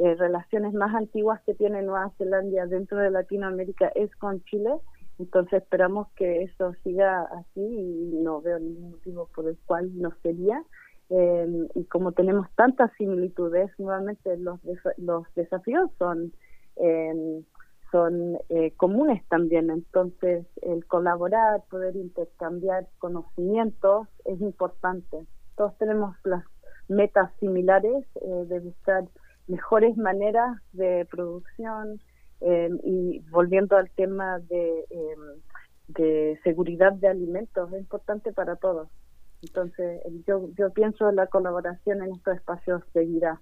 eh, 0.00 0.14
relaciones 0.16 0.74
más 0.74 0.94
antiguas 0.94 1.40
que 1.46 1.54
tiene 1.54 1.82
Nueva 1.82 2.12
Zelanda 2.18 2.66
dentro 2.66 2.98
de 2.98 3.10
Latinoamérica 3.10 3.88
es 3.94 4.14
con 4.16 4.42
Chile, 4.44 4.70
entonces 5.18 5.62
esperamos 5.62 6.08
que 6.16 6.42
eso 6.42 6.74
siga 6.82 7.22
así 7.22 7.60
y 7.60 8.18
no 8.22 8.40
veo 8.40 8.58
ningún 8.58 8.92
motivo 8.92 9.28
por 9.34 9.48
el 9.48 9.58
cual 9.66 9.90
no 9.98 10.12
sería. 10.22 10.62
Eh, 11.10 11.68
y 11.74 11.84
como 11.84 12.12
tenemos 12.12 12.46
tantas 12.54 12.90
similitudes, 12.96 13.70
nuevamente 13.78 14.36
los, 14.38 14.60
los 14.96 15.26
desafíos 15.34 15.90
son 15.98 16.32
eh, 16.76 17.42
son 17.90 18.38
eh, 18.48 18.72
comunes 18.76 19.22
también. 19.28 19.70
Entonces, 19.70 20.46
el 20.62 20.84
colaborar, 20.86 21.62
poder 21.70 21.96
intercambiar 21.96 22.86
conocimientos 22.98 24.08
es 24.24 24.40
importante. 24.40 25.26
Todos 25.56 25.76
tenemos 25.78 26.16
las 26.24 26.44
metas 26.88 27.30
similares 27.40 28.04
eh, 28.16 28.44
de 28.46 28.60
buscar 28.60 29.04
mejores 29.50 29.96
maneras 29.96 30.58
de 30.72 31.06
producción 31.10 32.00
em, 32.40 32.78
y 32.84 33.18
volviendo 33.30 33.76
al 33.76 33.90
tema 33.90 34.38
de, 34.38 34.86
em, 34.90 35.42
de 35.88 36.40
seguridad 36.44 36.92
de 36.92 37.08
alimentos, 37.08 37.72
es 37.72 37.80
importante 37.80 38.32
para 38.32 38.56
todos. 38.56 38.88
Entonces, 39.42 40.02
yo, 40.26 40.48
yo 40.56 40.70
pienso 40.72 41.10
la 41.12 41.26
colaboración 41.26 42.02
en 42.02 42.12
estos 42.14 42.36
espacios 42.36 42.82
seguirá. 42.92 43.40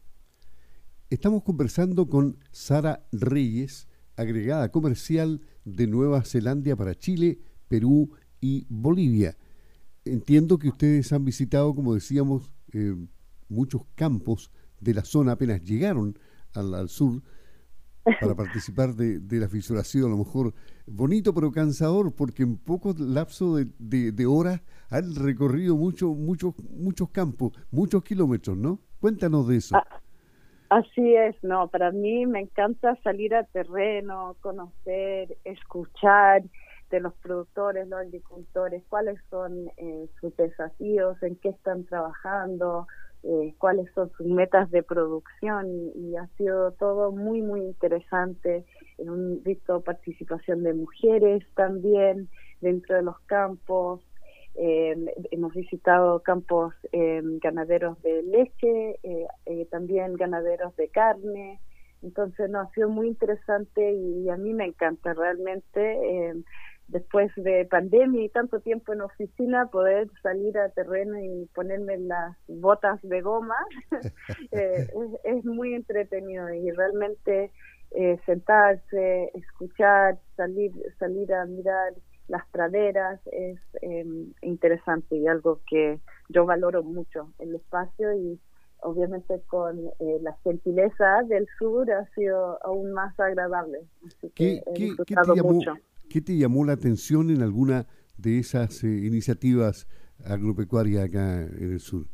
Estamos 1.11 1.43
conversando 1.43 2.09
con 2.09 2.37
Sara 2.51 3.01
Reyes, 3.13 3.89
agregada 4.17 4.71
comercial 4.71 5.41
de 5.65 5.87
Nueva 5.87 6.23
Zelanda 6.23 6.77
para 6.77 6.95
Chile, 6.95 7.39
Perú 7.69 8.11
y 8.41 8.67
Bolivia. 8.69 9.37
Entiendo 10.05 10.59
que 10.59 10.69
ustedes 10.69 11.13
han 11.13 11.25
visitado, 11.25 11.75
como 11.75 11.95
decíamos, 11.95 12.53
muchos 13.49 13.83
campos 13.95 14.51
de 14.81 14.95
la 14.95 15.03
zona, 15.05 15.33
apenas 15.33 15.63
llegaron 15.63 16.19
al, 16.55 16.89
sur 16.89 17.23
para 18.21 18.35
participar 18.37 18.95
de, 18.95 19.41
la 19.41 19.49
fisuración, 19.49 20.07
a 20.07 20.09
lo 20.09 20.19
mejor 20.19 20.55
bonito 20.87 21.35
pero 21.35 21.53
cansador, 21.53 22.15
porque 22.15 22.43
en 22.43 22.57
poco 22.57 22.95
lapso 22.99 23.57
de, 23.57 24.13
de, 24.13 24.27
horas 24.27 24.63
han 24.91 25.15
recorrido 25.15 25.77
muchos 25.77 26.17
muchos 26.17 26.55
muchos 26.71 27.11
campos, 27.11 27.53
muchos 27.71 28.03
kilómetros, 28.03 28.57
¿no? 28.57 28.81
Cuéntanos 29.01 29.47
de 29.49 29.57
eso. 29.57 29.77
Ah, 29.77 30.01
Así 30.71 31.15
es, 31.15 31.35
no, 31.43 31.69
para 31.69 31.93
mí 31.93 32.27
me 32.27 32.41
encanta 32.41 32.95
salir 33.03 33.35
al 33.35 33.47
terreno, 33.49 34.37
conocer, 34.43 35.39
escuchar 35.45 36.43
de 36.91 37.01
los 37.01 37.15
productores, 37.15 37.89
los 37.89 38.01
agricultores, 38.01 38.83
cuáles 38.91 39.19
son 39.31 39.71
eh, 39.79 40.09
sus 40.21 40.37
desafíos, 40.37 41.23
en 41.23 41.37
qué 41.37 41.51
están 41.51 41.85
trabajando, 41.85 42.87
eh, 43.23 43.55
cuáles 43.59 43.91
son 43.95 44.11
sus 44.13 44.27
metas 44.27 44.71
de 44.71 44.83
producción 44.83 45.91
y, 45.95 46.17
ha 46.17 46.27
sido 46.37 46.73
todo 46.73 47.13
muy, 47.13 47.43
muy 47.43 47.61
interesante. 47.61 48.65
Hemos 48.99 49.43
visto 49.43 49.81
participación 49.81 50.63
de 50.63 50.75
mujeres 50.75 51.45
también 51.55 52.29
dentro 52.61 52.97
de 52.97 53.03
los 53.03 53.19
campos, 53.21 54.01
eh, 54.61 54.97
hemos 55.31 55.55
visitado 55.55 56.21
campos 56.21 56.75
eh, 56.91 57.23
ganaderos 57.41 58.03
de 58.03 58.25
leche, 58.25 58.99
eh, 59.05 59.67
también 59.71 60.15
ganaderos 60.15 60.75
de 60.75 60.89
carne. 60.89 61.61
Entonces, 62.03 62.51
no, 62.51 62.61
ha 62.61 62.71
sido 62.73 62.89
muy 62.89 63.07
interesante 63.07 63.93
y 63.93 64.29
a 64.29 64.37
mí 64.37 64.53
me 64.55 64.65
encanta 64.65 65.15
realmente, 65.15 66.35
después 66.89 67.31
de 67.37 67.67
pandemia 67.67 68.25
y 68.25 68.29
tanto 68.29 68.61
tiempo 68.61 68.93
en 68.93 69.03
oficina, 69.03 69.67
poder 69.67 70.09
salir 70.23 70.59
a 70.59 70.71
terreno 70.71 71.19
y 71.21 71.47
ponerme 71.55 71.99
las 71.99 72.37
botas 72.49 73.01
de 73.03 73.21
goma 73.21 73.57
es, 74.51 74.91
es, 75.25 75.45
muy 75.45 75.75
entretenido 75.75 76.53
y 76.53 76.71
realmente 76.73 77.53
sentarse, 78.27 79.31
escuchar, 79.35 80.19
salir, 80.37 80.73
salir 80.99 81.33
a 81.33 81.47
mirar 81.47 81.95
las 82.29 82.47
praderas 82.49 83.21
es 83.33 83.59
em, 83.81 84.33
interesante 84.43 85.17
y 85.17 85.27
algo 85.27 85.61
que 85.69 85.99
yo 86.29 86.45
valoro 86.45 86.83
mucho 86.83 87.33
el 87.39 87.55
espacio 87.55 88.13
y 88.15 88.39
obviamente 88.81 89.41
con 89.49 89.79
eh, 89.99 90.19
la 90.21 90.37
gentileza 90.45 91.23
del 91.27 91.49
sur 91.59 91.91
ha 91.91 92.07
sido 92.15 92.63
aún 92.65 92.93
más 92.93 93.19
agradable. 93.19 93.81
¿Qué, 94.35 94.63
te 95.07 95.15
llamó, 95.35 95.59
la 96.67 96.73
atención 96.73 97.31
en 97.31 97.43
alguna 97.43 97.87
de 98.17 98.39
esas 98.39 98.83
eh, 98.85 98.89
iniciativas 98.89 99.87
agropecuarias 100.25 101.05
acá 101.05 101.43
en 101.43 101.73
el 101.73 101.81
sur 101.81 102.07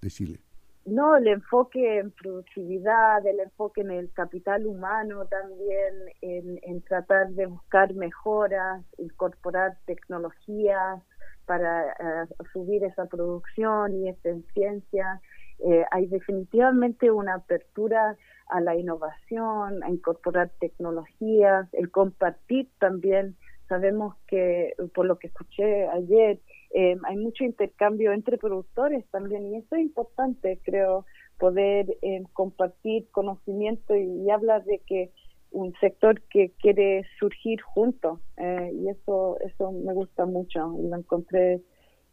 de 0.00 0.10
Chile? 0.10 0.40
No, 0.84 1.16
el 1.16 1.28
enfoque 1.28 1.98
en 1.98 2.10
productividad, 2.10 3.24
el 3.24 3.38
enfoque 3.38 3.82
en 3.82 3.92
el 3.92 4.12
capital 4.12 4.66
humano 4.66 5.26
también, 5.26 6.60
en, 6.62 6.82
tratar 6.82 7.30
de 7.30 7.46
buscar 7.46 7.94
mejoras, 7.94 8.84
incorporar 8.98 9.78
tecnologías 9.86 11.00
para 11.46 11.92
eh, 11.92 12.26
subir 12.52 12.82
esa 12.82 13.06
producción 13.06 13.94
y 13.94 14.08
eficiencia. 14.08 15.20
Eh, 15.64 15.84
hay 15.90 16.06
definitivamente 16.06 17.10
una 17.10 17.34
apertura 17.34 18.16
a 18.48 18.60
la 18.60 18.76
innovación, 18.76 19.82
a 19.82 19.90
incorporar 19.90 20.50
tecnologías, 20.60 21.68
el 21.72 21.90
compartir 21.90 22.68
también. 22.78 23.36
Sabemos 23.68 24.16
que, 24.26 24.74
por 24.94 25.06
lo 25.06 25.18
que 25.18 25.28
escuché 25.28 25.88
ayer, 25.88 26.38
eh, 26.74 26.96
hay 27.04 27.16
mucho 27.16 27.44
intercambio 27.44 28.12
entre 28.12 28.38
productores 28.38 29.04
también 29.10 29.46
y 29.46 29.56
eso 29.56 29.76
es 29.76 29.82
importante, 29.82 30.58
creo, 30.62 31.04
poder 31.38 31.98
eh, 32.00 32.22
compartir 32.32 33.08
conocimiento 33.10 33.94
y, 33.94 34.30
hablar 34.30 34.64
de 34.64 34.78
que 34.80 35.10
un 35.50 35.74
sector 35.80 36.22
que 36.30 36.52
quiere 36.60 37.04
surgir 37.18 37.60
juntos 37.60 38.20
eh, 38.38 38.72
y 38.74 38.88
eso 38.88 39.38
eso 39.40 39.70
me 39.70 39.92
gusta 39.92 40.24
mucho 40.24 40.74
y 40.78 40.88
lo 40.88 40.96
encontré 40.96 41.60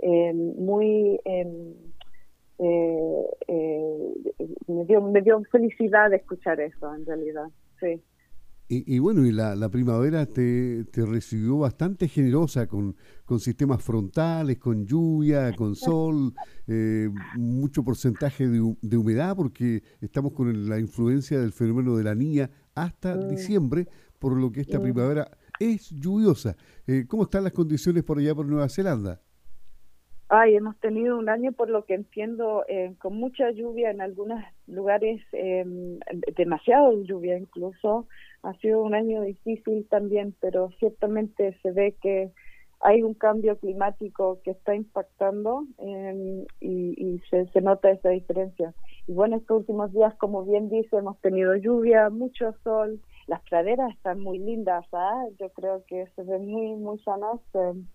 muy 0.01 1.20
me 4.67 4.85
dio 4.85 5.01
me 5.01 5.21
dio 5.21 5.41
felicidad 5.51 6.09
de 6.09 6.17
escuchar 6.17 6.59
eso 6.59 6.93
en 6.93 7.05
realidad 7.05 7.47
sí 7.79 8.01
y, 8.71 8.99
bueno, 8.99 9.25
y 9.25 9.31
la, 9.31 9.69
primavera 9.69 10.27
te, 10.27 10.85
te, 10.91 11.03
recibió 11.03 11.57
bastante 11.57 12.07
generosa 12.07 12.67
con, 12.67 12.95
con, 13.25 13.39
sistemas 13.39 13.81
frontales, 13.81 14.59
con 14.59 14.85
lluvia, 14.85 15.51
con 15.55 15.75
sol, 15.75 16.35
eh, 16.67 17.09
mucho 17.35 17.83
porcentaje 17.83 18.47
de, 18.47 18.75
de, 18.79 18.97
humedad, 18.97 19.35
porque 19.35 19.81
estamos 20.01 20.33
con 20.33 20.69
la 20.69 20.77
influencia 20.77 21.39
del 21.39 21.51
fenómeno 21.51 21.97
de 21.97 22.03
la 22.03 22.13
niña 22.13 22.51
hasta 22.75 23.15
mm. 23.15 23.29
diciembre, 23.29 23.87
por 24.19 24.37
lo 24.37 24.51
que 24.51 24.61
esta 24.61 24.77
mm. 24.77 24.83
primavera 24.83 25.31
es 25.59 25.89
lluviosa. 25.89 26.55
Eh, 26.85 27.05
¿Cómo 27.07 27.23
están 27.23 27.45
las 27.45 27.53
condiciones 27.53 28.03
por 28.03 28.19
allá 28.19 28.35
por 28.35 28.45
Nueva 28.45 28.69
Zelanda? 28.69 29.19
Ay, 30.31 30.55
hemos 30.55 30.77
tenido 30.79 31.17
un 31.17 31.27
año, 31.27 31.53
por 31.53 31.71
lo 31.71 31.86
que 31.86 31.95
entiendo, 31.95 32.63
eh, 32.67 32.93
con 33.00 33.15
mucha 33.15 33.50
lluvia 33.50 33.89
en 33.89 34.00
algunos 34.00 34.39
lugares, 34.67 35.19
eh, 35.31 35.65
demasiado 36.38 37.01
lluvia 37.03 37.36
incluso. 37.36 38.07
Ha 38.43 38.53
sido 38.59 38.83
un 38.83 38.93
año 38.93 39.24
difícil 39.24 39.88
también, 39.89 40.36
pero 40.39 40.69
ciertamente 40.77 41.57
se 41.63 41.71
ve 41.71 41.95
que 42.00 42.31
hay 42.79 43.01
un 43.01 43.15
cambio 43.15 43.57
climático 43.57 44.39
que 44.43 44.51
está 44.51 44.75
impactando 44.75 45.65
em, 45.79 46.45
y, 46.62 47.19
se, 47.31 47.48
se, 47.48 47.62
nota 47.62 47.89
esa 47.89 48.09
diferencia. 48.09 48.75
Y 49.07 49.13
bueno, 49.13 49.38
estos 49.38 49.62
últimos 49.62 49.91
días, 49.91 50.13
como 50.15 50.45
bien 50.45 50.69
dice, 50.69 50.98
hemos 50.98 51.19
tenido 51.21 51.55
lluvia, 51.55 52.12
mucho 52.12 52.53
sol, 52.63 53.01
las 53.25 53.41
praderas 53.50 53.91
están 53.93 54.19
muy 54.21 54.38
lindas, 54.38 54.86
¿ah? 54.93 55.25
yo 55.39 55.50
creo 55.50 55.83
que 55.88 56.05
se 56.15 56.24
ven 56.24 56.45
muy, 56.45 56.75
muy 56.75 57.00
sanas. 57.00 57.39
Em, 57.55 57.88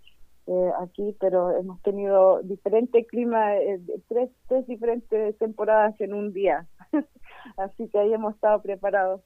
eh, 0.47 0.71
aquí, 0.81 1.17
pero 1.21 1.57
hemos 1.59 1.81
tenido 1.81 2.43
diferente 2.43 3.07
clima, 3.07 3.57
eh, 3.57 3.81
tres, 4.09 4.31
tres 4.47 4.67
diferentes 4.67 5.39
temporadas 5.39 5.99
en 6.01 6.13
un 6.13 6.35
día. 6.35 6.69
Así 7.57 7.89
que 7.89 7.99
ahí 7.99 8.13
hemos 8.13 8.35
estado 8.35 8.61
preparados. 8.61 9.23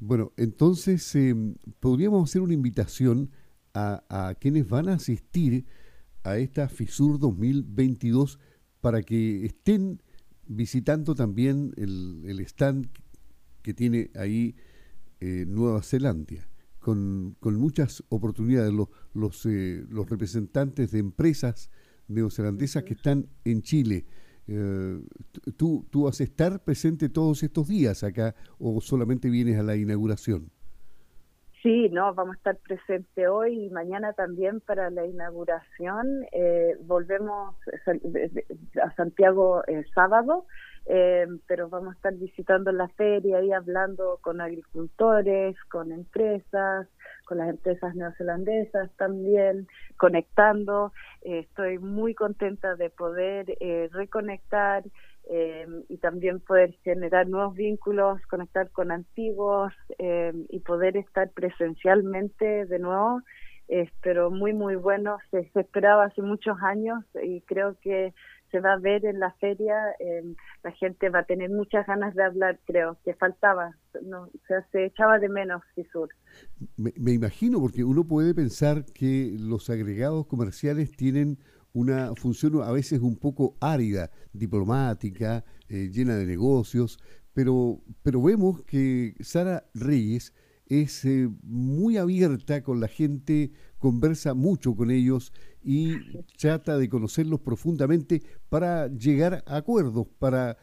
Bueno, 0.00 0.32
entonces 0.36 1.14
eh, 1.14 1.34
podríamos 1.78 2.30
hacer 2.30 2.40
una 2.40 2.54
invitación 2.54 3.30
a, 3.74 4.02
a, 4.08 4.34
quienes 4.34 4.68
van 4.68 4.88
a 4.88 4.94
asistir 4.94 5.66
a 6.22 6.38
esta 6.38 6.68
FISUR 6.68 7.18
2022 7.18 8.38
para 8.80 9.02
que 9.02 9.44
estén 9.44 10.00
visitando 10.46 11.14
también 11.14 11.72
el, 11.76 12.22
el 12.26 12.40
stand 12.40 12.88
que 13.62 13.74
tiene 13.74 14.10
ahí 14.14 14.54
Nueva 15.46 15.82
Zelanda 15.82 16.46
con, 16.84 17.34
con 17.40 17.56
muchas 17.56 18.04
oportunidades. 18.10 18.72
Los, 18.72 18.88
los, 19.14 19.46
eh, 19.46 19.84
los 19.88 20.08
representantes 20.08 20.92
de 20.92 20.98
empresas 20.98 21.70
neozelandesas 22.08 22.84
que 22.84 22.92
están 22.92 23.26
en 23.44 23.62
Chile. 23.62 24.04
Eh, 24.46 25.00
¿tú, 25.56 25.86
¿Tú 25.90 26.04
vas 26.04 26.20
a 26.20 26.24
estar 26.24 26.62
presente 26.62 27.08
todos 27.08 27.42
estos 27.42 27.66
días 27.66 28.04
acá 28.04 28.34
o 28.58 28.80
solamente 28.82 29.30
vienes 29.30 29.58
a 29.58 29.62
la 29.62 29.74
inauguración? 29.76 30.50
Sí, 31.62 31.88
no, 31.88 32.12
vamos 32.12 32.34
a 32.34 32.36
estar 32.36 32.56
presente 32.58 33.26
hoy 33.26 33.64
y 33.64 33.70
mañana 33.70 34.12
también 34.12 34.60
para 34.60 34.90
la 34.90 35.06
inauguración. 35.06 36.26
Eh, 36.32 36.76
volvemos 36.82 37.56
a 38.82 38.94
Santiago 38.96 39.64
el 39.66 39.86
sábado, 39.94 40.44
eh, 40.86 41.26
pero 41.46 41.68
vamos 41.68 41.94
a 41.94 41.96
estar 41.96 42.14
visitando 42.14 42.70
la 42.72 42.88
feria 42.88 43.42
y 43.42 43.52
hablando 43.52 44.18
con 44.22 44.40
agricultores, 44.40 45.56
con 45.70 45.92
empresas, 45.92 46.88
con 47.24 47.38
las 47.38 47.48
empresas 47.48 47.94
neozelandesas 47.94 48.90
también, 48.96 49.66
conectando. 49.96 50.92
Eh, 51.22 51.40
estoy 51.40 51.78
muy 51.78 52.14
contenta 52.14 52.76
de 52.76 52.90
poder 52.90 53.56
eh, 53.60 53.88
reconectar 53.92 54.84
eh, 55.30 55.66
y 55.88 55.96
también 55.98 56.40
poder 56.40 56.74
generar 56.84 57.26
nuevos 57.28 57.54
vínculos, 57.54 58.20
conectar 58.26 58.70
con 58.70 58.90
antiguos 58.90 59.72
y 60.50 60.60
poder 60.60 60.96
estar 60.98 61.30
presencialmente 61.30 62.66
de 62.66 62.78
nuevo. 62.78 63.22
pero 64.02 64.30
muy, 64.30 64.52
muy 64.52 64.76
bueno. 64.76 65.18
se 65.30 65.48
esperaba 65.54 66.04
hace 66.04 66.20
muchos 66.20 66.58
años 66.62 67.02
y 67.22 67.40
creo 67.42 67.76
que 67.80 68.12
se 68.54 68.60
va 68.60 68.74
a 68.74 68.78
ver 68.78 69.04
en 69.04 69.18
la 69.18 69.32
feria, 69.40 69.74
la 70.62 70.70
gente 70.70 71.08
va 71.10 71.20
a 71.20 71.24
tener 71.24 71.50
muchas 71.50 71.84
ganas 71.88 72.14
de 72.14 72.22
hablar, 72.22 72.60
creo, 72.64 72.96
que 73.04 73.12
faltaba, 73.14 73.76
no, 74.04 74.30
se 74.70 74.84
echaba 74.84 75.18
de 75.18 75.28
menos 75.28 75.60
Fisur. 75.74 76.08
Me, 76.76 76.92
me 76.96 77.10
imagino, 77.10 77.58
porque 77.60 77.82
uno 77.82 78.04
puede 78.04 78.32
pensar 78.32 78.84
que 78.94 79.34
los 79.40 79.70
agregados 79.70 80.28
comerciales 80.28 80.92
tienen 80.92 81.38
una 81.72 82.14
función 82.14 82.62
a 82.62 82.70
veces 82.70 83.00
un 83.00 83.16
poco 83.16 83.56
árida, 83.60 84.12
diplomática, 84.32 85.44
eh, 85.68 85.90
llena 85.92 86.14
de 86.14 86.24
negocios, 86.24 87.00
pero, 87.32 87.80
pero 88.04 88.22
vemos 88.22 88.62
que 88.62 89.16
Sara 89.18 89.64
Reyes 89.74 90.32
es 90.66 91.04
eh, 91.04 91.28
muy 91.42 91.96
abierta 91.96 92.62
con 92.62 92.78
la 92.78 92.86
gente, 92.86 93.50
conversa 93.78 94.32
mucho 94.34 94.76
con 94.76 94.92
ellos 94.92 95.32
y 95.64 96.22
trata 96.38 96.76
de 96.76 96.88
conocerlos 96.88 97.40
profundamente 97.40 98.20
para 98.48 98.88
llegar 98.88 99.42
a 99.46 99.56
acuerdos, 99.56 100.06
para 100.18 100.58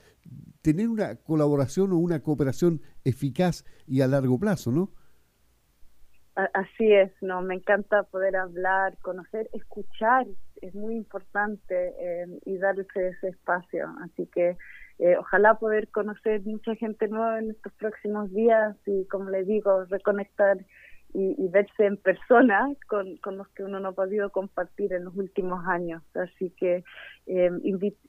tener 0.61 0.87
una 0.87 1.15
colaboración 1.15 1.91
o 1.91 1.97
una 1.97 2.21
cooperación 2.21 2.81
eficaz 3.03 3.65
y 3.87 4.01
a 4.01 4.07
largo 4.07 4.39
plazo, 4.39 4.71
¿no? 4.71 4.91
Así 6.35 6.91
es, 6.93 7.11
no, 7.21 7.41
me 7.41 7.55
encanta 7.55 8.03
poder 8.03 8.37
hablar, 8.37 8.97
conocer, 9.01 9.49
escuchar, 9.51 10.25
es 10.61 10.73
muy 10.73 10.95
importante 10.95 11.93
eh, 11.99 12.39
y 12.45 12.57
darse 12.57 13.09
ese 13.09 13.29
espacio. 13.29 13.93
Así 14.01 14.27
que 14.27 14.55
eh, 14.99 15.17
ojalá 15.17 15.55
poder 15.55 15.89
conocer 15.89 16.41
mucha 16.45 16.75
gente 16.75 17.07
nueva 17.09 17.39
en 17.39 17.51
estos 17.51 17.73
próximos 17.73 18.31
días 18.31 18.77
y, 18.85 19.05
como 19.07 19.29
le 19.29 19.43
digo, 19.43 19.83
reconectar 19.85 20.57
y, 21.13 21.47
verse 21.49 21.85
en 21.85 21.97
persona 21.97 22.69
con, 22.87 23.17
con, 23.17 23.37
los 23.37 23.47
que 23.49 23.63
uno 23.63 23.79
no 23.79 23.89
ha 23.89 23.93
podido 23.93 24.29
compartir 24.31 24.93
en 24.93 25.05
los 25.05 25.15
últimos 25.15 25.65
años. 25.67 26.01
Así 26.15 26.51
que 26.51 26.83
eh, 27.27 27.51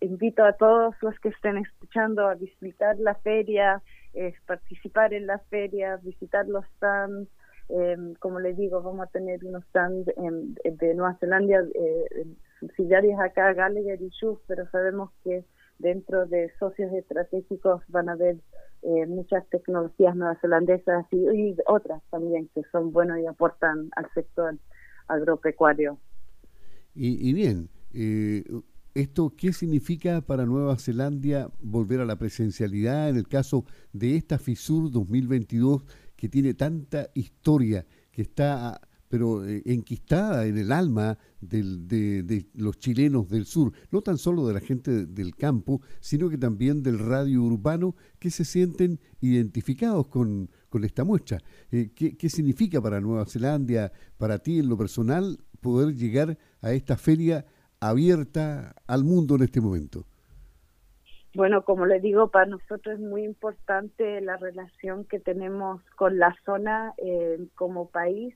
invito, 0.00 0.44
a 0.44 0.52
todos 0.52 0.94
los 1.02 1.18
que 1.20 1.30
estén 1.30 1.58
escuchando 1.58 2.28
a 2.28 2.34
visitar 2.34 2.98
la 2.98 3.14
feria, 3.16 3.82
participar 4.46 5.14
en 5.14 5.26
la 5.26 5.38
feria, 5.50 5.98
visitar 6.02 6.46
los 6.46 6.64
stands. 6.76 7.28
Eh, 7.68 7.96
como 8.18 8.40
les 8.40 8.56
digo, 8.56 8.82
vamos 8.82 9.06
a 9.06 9.10
tener 9.10 9.44
unos 9.44 9.64
stands 9.66 10.06
de 10.06 10.94
Nueva 10.94 11.16
Zelanda 11.20 11.64
eh, 11.74 12.26
subsidiarios 12.60 13.18
acá, 13.20 13.52
Gallagher 13.54 14.00
y 14.00 14.10
Schuf, 14.10 14.38
pero 14.46 14.68
sabemos 14.70 15.10
que 15.24 15.44
dentro 15.78 16.26
de 16.26 16.52
socios 16.58 16.92
estratégicos 16.92 17.82
van 17.88 18.08
a 18.08 18.12
haber 18.12 18.36
eh, 18.82 19.06
muchas 19.06 19.48
tecnologías 19.48 20.16
neozelandesas 20.16 21.06
y, 21.10 21.16
y, 21.16 21.56
otras 21.66 22.02
también 22.10 22.48
que 22.54 22.62
son 22.72 22.92
buenos 22.92 23.18
y 23.20 23.26
aportan 23.26 23.90
al 23.96 24.12
sector 24.12 24.58
agropecuario. 25.08 25.98
Y, 26.94 27.28
y 27.28 27.32
bien, 27.32 27.68
eh, 27.94 28.44
¿esto 28.94 29.32
qué 29.36 29.52
significa 29.52 30.20
para 30.20 30.46
Nueva 30.46 30.76
Zelanda 30.76 31.50
volver 31.60 32.00
a 32.00 32.04
la 32.04 32.16
presencialidad 32.16 33.08
en 33.08 33.16
el 33.16 33.28
caso 33.28 33.64
de 33.92 34.16
esta 34.16 34.38
FISUR 34.38 34.90
2022 34.90 35.84
que 36.16 36.28
tiene 36.28 36.54
tanta 36.54 37.08
historia, 37.14 37.86
que 38.10 38.22
está 38.22 38.80
pero 39.12 39.46
eh, 39.46 39.60
enquistada 39.66 40.46
en 40.46 40.56
el 40.56 40.72
alma 40.72 41.18
de, 41.42 42.46
los 42.54 42.78
chilenos 42.78 43.28
del 43.28 43.44
sur, 43.44 43.70
no 43.90 44.00
tan 44.00 44.16
solo 44.16 44.46
de 44.46 44.54
la 44.54 44.60
gente 44.60 45.04
del 45.04 45.36
campo, 45.36 45.82
sino 46.00 46.30
que 46.30 46.38
también 46.38 46.82
del 46.82 46.98
radio 46.98 47.42
urbano 47.42 47.94
que 48.18 48.30
se 48.30 48.46
sienten 48.46 49.00
identificados 49.20 50.08
con, 50.08 50.48
esta 50.82 51.04
muestra. 51.04 51.40
Eh, 51.70 51.90
¿qué, 51.94 52.30
significa 52.30 52.80
para 52.80 53.02
Nueva 53.02 53.26
Zelanda, 53.26 53.92
para 54.16 54.38
ti 54.38 54.60
en 54.60 54.70
lo 54.70 54.78
personal, 54.78 55.36
poder 55.60 55.94
llegar 55.94 56.38
a 56.62 56.72
esta 56.72 56.96
feria 56.96 57.44
abierta 57.80 58.74
al 58.86 59.04
mundo 59.04 59.34
en 59.34 59.42
este 59.42 59.60
momento? 59.60 60.06
Bueno, 61.34 61.64
como 61.66 61.84
le 61.84 62.00
digo, 62.00 62.30
para 62.30 62.46
nosotros 62.46 62.94
es 62.94 63.00
muy 63.00 63.24
importante 63.24 64.22
la 64.22 64.38
relación 64.38 65.04
que 65.04 65.20
tenemos 65.20 65.82
con 65.96 66.18
la 66.18 66.34
zona 66.46 66.94
eh, 66.96 67.46
como 67.54 67.90
país 67.90 68.34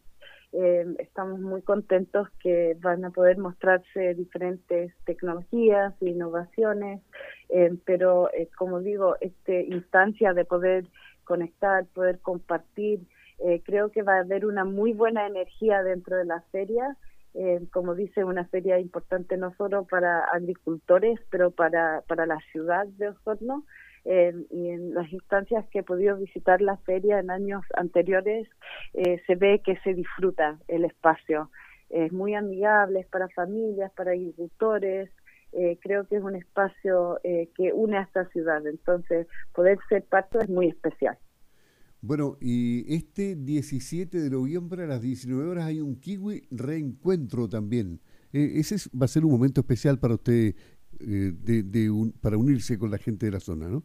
eh, 0.52 0.86
estamos 0.98 1.40
muy 1.40 1.62
contentos 1.62 2.28
que 2.40 2.76
van 2.80 3.04
a 3.04 3.10
poder 3.10 3.36
mostrarse 3.38 4.14
diferentes 4.14 4.92
tecnologías 5.04 5.94
e 6.00 6.10
innovaciones, 6.10 7.02
eh, 7.48 7.76
pero 7.84 8.32
eh, 8.32 8.48
como 8.56 8.80
digo, 8.80 9.16
esta 9.20 9.52
instancia 9.52 10.32
de 10.32 10.44
poder 10.44 10.86
conectar, 11.24 11.84
poder 11.86 12.20
compartir, 12.20 13.00
creo 13.64 13.90
que 13.90 14.02
va 14.02 14.14
a 14.14 14.20
haber 14.20 14.46
una 14.46 14.64
muy 14.64 14.94
buena 14.94 15.26
energía 15.26 15.82
dentro 15.82 16.16
de 16.16 16.24
la 16.24 16.40
feria. 16.52 16.96
como 17.70 17.94
dice, 17.94 18.24
una 18.24 18.46
feria 18.46 18.78
importante 18.78 19.36
no 19.36 19.52
solo 19.58 19.84
para 19.84 20.24
agricultores, 20.32 21.20
pero 21.30 21.50
para, 21.50 22.02
para 22.08 22.24
la 22.24 22.38
ciudad 22.52 22.86
de 22.86 23.08
Osorno 23.08 23.64
y 24.50 24.68
en 24.70 24.94
las 24.94 25.12
instancias 25.12 25.66
que 25.70 25.80
he 25.80 25.82
podido 25.82 26.16
visitar 26.16 26.60
la 26.60 26.76
feria 26.78 27.18
en 27.18 27.30
años 27.30 27.64
anteriores, 27.74 28.48
eh, 28.94 29.20
se 29.26 29.34
ve 29.34 29.60
que 29.64 29.76
se 29.78 29.94
disfruta 29.94 30.58
el 30.68 30.84
espacio. 30.84 31.50
Es 31.90 32.12
muy 32.12 32.34
amigable, 32.34 33.00
es 33.00 33.06
para 33.08 33.28
familias, 33.30 33.90
para 33.96 34.12
agricultores. 34.12 35.10
Eh, 35.52 35.78
creo 35.80 36.06
que 36.06 36.16
es 36.16 36.22
un 36.22 36.36
espacio 36.36 37.18
eh, 37.24 37.50
que 37.56 37.72
une 37.72 37.98
a 37.98 38.02
esta 38.02 38.28
ciudad. 38.28 38.64
Entonces, 38.66 39.26
poder 39.52 39.78
ser 39.88 40.04
parte 40.04 40.38
es 40.38 40.48
muy 40.48 40.68
especial. 40.68 41.18
Bueno, 42.00 42.36
y 42.40 42.94
este 42.94 43.34
17 43.34 44.20
de 44.20 44.30
noviembre 44.30 44.84
a 44.84 44.86
las 44.86 45.02
19 45.02 45.48
horas 45.48 45.64
hay 45.64 45.80
un 45.80 45.98
Kiwi 45.98 46.46
reencuentro 46.52 47.48
también. 47.48 48.00
ese 48.32 48.76
va 48.96 49.06
a 49.06 49.08
ser 49.08 49.24
un 49.24 49.32
momento 49.32 49.62
especial 49.62 49.98
para 49.98 50.14
usted 50.14 50.54
de, 51.00 52.10
para 52.20 52.36
unirse 52.36 52.78
con 52.78 52.90
la 52.90 52.98
gente 52.98 53.26
de 53.26 53.32
la 53.32 53.40
zona, 53.40 53.68
¿no? 53.68 53.82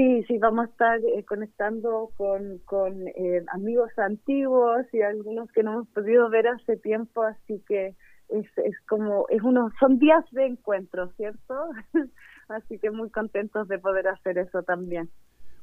Sí, 0.00 0.24
sí, 0.28 0.38
vamos 0.38 0.66
a 0.66 0.70
estar 0.70 0.98
eh, 1.00 1.26
conectando 1.26 2.10
con, 2.16 2.56
con 2.64 3.06
eh, 3.08 3.44
amigos 3.52 3.90
antiguos 3.98 4.86
y 4.94 5.02
algunos 5.02 5.52
que 5.52 5.62
no 5.62 5.74
hemos 5.74 5.88
podido 5.88 6.30
ver 6.30 6.48
hace 6.48 6.78
tiempo, 6.78 7.22
así 7.22 7.62
que 7.68 7.88
es, 8.30 8.46
es 8.56 8.74
como, 8.88 9.26
es 9.28 9.42
uno, 9.42 9.70
son 9.78 9.98
días 9.98 10.24
de 10.30 10.46
encuentro, 10.46 11.12
¿cierto? 11.18 11.54
así 12.48 12.78
que 12.78 12.90
muy 12.90 13.10
contentos 13.10 13.68
de 13.68 13.78
poder 13.78 14.08
hacer 14.08 14.38
eso 14.38 14.62
también. 14.62 15.10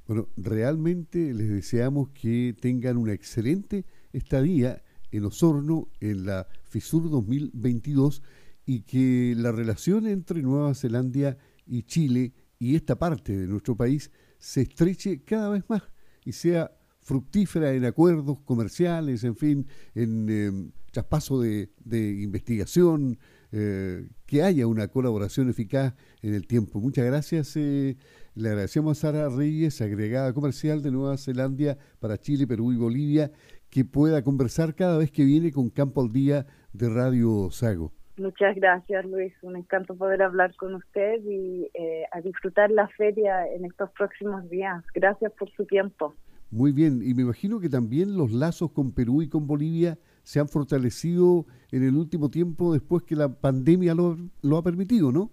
Bueno, 0.05 0.27
realmente 0.37 1.33
les 1.33 1.49
deseamos 1.49 2.09
que 2.09 2.53
tengan 2.61 2.97
una 2.97 3.13
excelente 3.13 3.85
estadía 4.13 4.83
en 5.11 5.25
Osorno 5.25 5.87
en 5.99 6.27
la 6.27 6.45
FISUR 6.69 7.09
2022 7.09 8.21
y 8.67 8.83
que 8.83 9.33
la 9.35 9.51
relación 9.51 10.05
entre 10.05 10.43
Nueva 10.43 10.75
Zelanda 10.75 11.37
y 11.65 11.81
Chile 11.81 12.33
y 12.59 12.75
esta 12.75 12.97
parte 12.97 13.35
de 13.35 13.47
nuestro 13.47 13.75
país 13.75 14.11
se 14.39 14.61
estreche 14.61 15.23
cada 15.23 15.49
vez 15.49 15.63
más 15.67 15.83
y 16.25 16.31
sea 16.33 16.71
fructífera 17.01 17.73
en 17.73 17.85
acuerdos 17.85 18.39
comerciales, 18.41 19.23
en 19.23 19.35
fin, 19.35 19.67
en 19.95 20.27
eh, 20.29 20.71
traspaso 20.91 21.39
de, 21.39 21.69
investigación, 21.89 23.17
eh, 23.53 24.09
que 24.25 24.43
haya 24.43 24.67
una 24.67 24.89
colaboración 24.89 25.49
eficaz 25.49 25.93
en 26.21 26.33
el 26.33 26.45
tiempo. 26.47 26.81
Muchas 26.81 27.05
gracias. 27.05 27.55
Eh, 27.55 27.95
le 28.35 28.49
agradecemos 28.49 28.97
a 28.97 29.01
Sara 29.01 29.29
Reyes, 29.29 29.79
agregada 29.79 30.33
comercial 30.33 30.81
de 30.81 30.91
Nueva 30.91 31.17
Zelanda 31.17 31.77
para 31.99 32.17
Chile, 32.17 32.45
Perú 32.45 32.73
y 32.73 32.75
Bolivia, 32.75 33.31
que 33.69 33.85
pueda 33.85 34.21
conversar 34.21 34.75
cada 34.75 34.97
vez 34.97 35.09
que 35.11 35.23
viene 35.23 35.51
con 35.51 35.69
Campo 35.69 36.01
al 36.01 36.11
Día 36.11 36.45
de 36.73 36.89
Radio 36.89 37.49
Sago. 37.51 37.96
Muchas 38.17 38.55
gracias, 38.55 39.05
Luis. 39.05 39.33
Un 39.43 39.55
encanto 39.55 39.95
poder 39.95 40.23
hablar 40.23 40.55
con 40.55 40.73
usted 40.73 41.21
y 41.23 41.69
eh, 41.73 42.03
a 42.11 42.19
disfrutar 42.21 42.71
la 42.71 42.87
feria 42.87 43.47
en 43.53 43.65
estos 43.65 43.91
próximos 43.91 44.49
días. 44.49 44.83
Gracias 44.93 45.31
por 45.33 45.51
su 45.51 45.65
tiempo. 45.65 46.15
Muy 46.49 46.71
bien, 46.71 47.01
y 47.03 47.13
me 47.13 47.23
imagino 47.23 47.59
que 47.59 47.69
también 47.69 48.17
los 48.17 48.31
lazos 48.31 48.71
con 48.71 48.93
Perú 48.93 49.21
y 49.21 49.27
con 49.27 49.47
Bolivia 49.47 49.97
se 50.23 50.39
han 50.39 50.47
fortalecido 50.47 51.45
en 51.71 51.83
el 51.83 51.95
último 51.95 52.31
tiempo 52.31 52.73
después 52.73 53.03
que 53.03 53.15
la 53.15 53.29
pandemia 53.29 53.93
lo, 53.93 54.17
lo 54.41 54.57
ha 54.57 54.63
permitido, 54.63 55.11
¿no? 55.11 55.29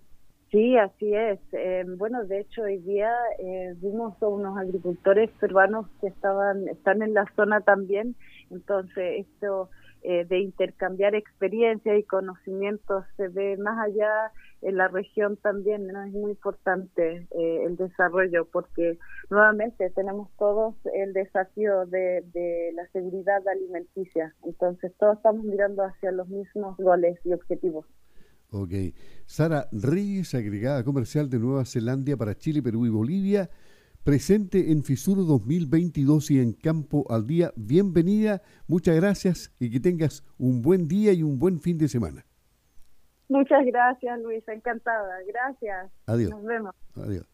Sí, 0.54 0.76
así 0.76 1.12
es. 1.12 1.40
Eh, 1.50 1.84
bueno, 1.98 2.24
de 2.26 2.38
hecho 2.38 2.62
hoy 2.62 2.78
día 2.78 3.10
eh, 3.40 3.74
vimos 3.78 4.14
a 4.22 4.28
unos 4.28 4.56
agricultores 4.56 5.28
peruanos 5.40 5.86
que 6.00 6.06
estaban 6.06 6.68
están 6.68 7.02
en 7.02 7.12
la 7.12 7.26
zona 7.34 7.60
también, 7.62 8.14
entonces 8.50 9.26
esto 9.26 9.70
eh, 10.02 10.24
de 10.24 10.40
intercambiar 10.40 11.14
experiencias 11.14 11.98
y 11.98 12.02
conocimientos 12.02 13.04
se 13.16 13.28
ve 13.28 13.56
más 13.56 13.78
allá 13.78 14.32
en 14.62 14.76
la 14.76 14.88
región 14.88 15.36
también, 15.36 15.86
¿no? 15.86 16.02
es 16.02 16.12
muy 16.12 16.32
importante 16.32 17.26
el 17.30 17.76
desarrollo 17.76 18.46
porque 18.46 18.98
nuevamente 19.30 19.90
tenemos 19.90 20.30
todos 20.38 20.74
el 20.94 21.12
desafío 21.12 21.86
de, 21.86 22.22
de 22.32 22.72
la 22.74 22.86
seguridad 22.88 23.46
alimenticia, 23.48 24.34
entonces 24.44 24.92
todos 24.98 25.16
estamos 25.16 25.44
mirando 25.44 25.82
hacia 25.82 26.12
los 26.12 26.28
mismos 26.28 26.76
goles 26.78 27.18
y 27.24 27.32
objetivos. 27.32 27.86
Ok. 28.54 28.70
Sara 29.26 29.68
Reyes, 29.72 30.32
agregada 30.34 30.84
comercial 30.84 31.28
de 31.28 31.40
Nueva 31.40 31.64
Zelanda 31.64 32.16
para 32.16 32.36
Chile, 32.36 32.62
Perú 32.62 32.86
y 32.86 32.88
Bolivia, 32.88 33.50
presente 34.04 34.70
en 34.70 34.84
FISUR 34.84 35.26
2022 35.26 36.30
y 36.30 36.38
en 36.38 36.52
Campo 36.52 37.06
al 37.08 37.26
Día. 37.26 37.52
Bienvenida, 37.56 38.42
muchas 38.68 38.96
gracias 38.96 39.50
y 39.58 39.70
que 39.70 39.80
tengas 39.80 40.22
un 40.38 40.60
buen 40.60 40.86
día 40.86 41.12
y 41.14 41.22
un 41.22 41.38
buen 41.38 41.58
fin 41.58 41.78
de 41.78 41.88
semana. 41.88 42.24
Muchas 43.28 43.64
gracias, 43.64 44.20
Luisa, 44.20 44.52
encantada. 44.52 45.16
Gracias. 45.26 45.90
Adiós. 46.06 46.30
Nos 46.30 46.44
vemos. 46.44 46.74
Adiós. 46.94 47.33